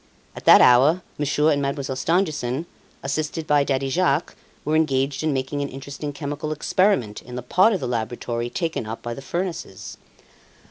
At 0.35 0.45
that 0.45 0.61
hour 0.61 1.03
Monsieur 1.19 1.51
and 1.51 1.61
Mademoiselle 1.61 1.95
Stangerson, 1.95 2.65
assisted 3.03 3.45
by 3.45 3.63
Daddy 3.63 3.87
Jacques, 3.87 4.35
were 4.65 4.75
engaged 4.75 5.21
in 5.21 5.31
making 5.31 5.61
an 5.61 5.69
interesting 5.69 6.11
chemical 6.11 6.51
experiment 6.51 7.21
in 7.21 7.35
the 7.35 7.43
part 7.43 7.71
of 7.71 7.79
the 7.79 7.87
laboratory 7.87 8.49
taken 8.49 8.87
up 8.87 9.03
by 9.03 9.13
the 9.13 9.21
furnaces. 9.21 9.97